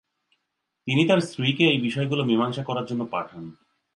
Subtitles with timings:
[0.87, 3.43] তিনি তার স্ত্রীকে এই বিষয়গুলো মীমাংসা করার জন্য পাঠান।